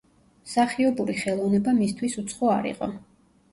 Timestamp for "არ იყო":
2.57-2.93